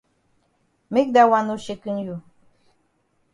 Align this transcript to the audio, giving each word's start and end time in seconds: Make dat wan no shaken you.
Make 0.93 1.11
dat 1.15 1.29
wan 1.31 1.45
no 1.47 1.55
shaken 1.65 1.95
you. 2.05 2.15